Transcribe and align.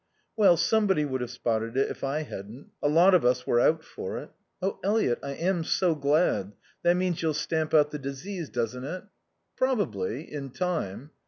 "Well, 0.35 0.57
somebody 0.57 1.05
would 1.05 1.21
have 1.21 1.29
spotted 1.29 1.77
it 1.77 1.91
if 1.91 2.03
I 2.03 2.23
hadn't. 2.23 2.71
A 2.81 2.87
lot 2.89 3.13
of 3.13 3.23
us 3.23 3.45
were 3.45 3.59
out 3.59 3.83
for 3.83 4.17
it." 4.17 4.31
"Oh 4.59 4.79
Eliot, 4.83 5.19
I 5.21 5.33
am 5.33 5.63
so 5.63 5.93
glad. 5.93 6.53
That 6.81 6.97
means 6.97 7.21
you'll 7.21 7.35
stamp 7.35 7.71
out 7.75 7.91
the 7.91 7.99
disease, 7.99 8.49
doesn't 8.49 8.83
it?" 8.83 9.03
"Probably. 9.55 10.23
In 10.23 10.49
time." 10.49 11.11